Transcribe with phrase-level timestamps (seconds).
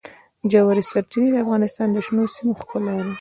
[0.51, 3.05] ژورې سرچینې د افغانستان د شنو سیمو ښکلا ده.